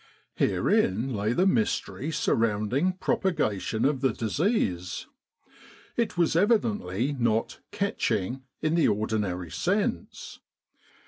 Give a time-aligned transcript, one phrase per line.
[0.33, 5.05] Herein lay the mystery surround ing propagation of the disease.
[5.95, 10.39] It was evidently not "catching" in the ordinary sense.